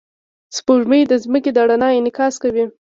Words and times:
سپوږمۍ 0.55 1.01
د 1.07 1.13
ځمکې 1.23 1.51
د 1.53 1.57
رڼا 1.69 1.89
انعکاس 1.99 2.33
کوي 2.43 2.63